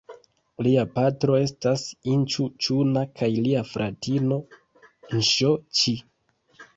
Lia 0.67 0.83
patro 0.93 1.33
estas 1.41 1.83
Inĉu-ĉuna 2.13 3.03
kaj 3.19 3.29
lia 3.49 3.61
fratino 3.73 4.39
Nŝo-ĉi. 5.13 5.95